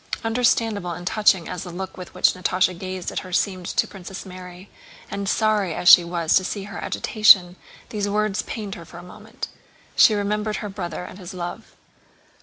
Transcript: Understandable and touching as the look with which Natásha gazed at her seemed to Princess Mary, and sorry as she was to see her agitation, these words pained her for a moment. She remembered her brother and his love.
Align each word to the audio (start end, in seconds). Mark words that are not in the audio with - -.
Understandable 0.23 0.93
and 0.93 1.05
touching 1.05 1.47
as 1.47 1.61
the 1.61 1.69
look 1.69 1.95
with 1.95 2.15
which 2.15 2.33
Natásha 2.33 2.75
gazed 2.75 3.11
at 3.11 3.19
her 3.19 3.31
seemed 3.31 3.67
to 3.67 3.87
Princess 3.87 4.25
Mary, 4.25 4.67
and 5.11 5.29
sorry 5.29 5.75
as 5.75 5.87
she 5.87 6.03
was 6.03 6.35
to 6.37 6.43
see 6.43 6.63
her 6.63 6.79
agitation, 6.79 7.55
these 7.89 8.09
words 8.09 8.41
pained 8.41 8.73
her 8.73 8.83
for 8.83 8.97
a 8.97 9.03
moment. 9.03 9.49
She 9.95 10.15
remembered 10.15 10.55
her 10.55 10.69
brother 10.69 11.03
and 11.03 11.19
his 11.19 11.35
love. 11.35 11.75